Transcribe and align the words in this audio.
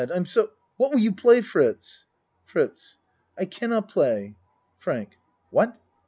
I'm 0.11 0.25
so 0.25 0.49
What 0.77 0.89
will 0.91 0.97
you 0.99 1.13
play, 1.13 1.41
Fritz? 1.41 2.07
FRITZ 2.45 2.97
I 3.37 3.45
cannot 3.45 3.87
play. 3.87 4.33
FRANK 4.79 5.09
What? 5.51 5.77